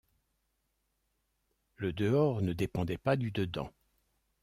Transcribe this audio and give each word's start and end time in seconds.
Le 1.75 1.93
dehors 1.93 2.41
ne 2.41 2.53
dépendait 2.53 2.97
pas 2.97 3.15
du 3.15 3.29
dedans. 3.29 3.71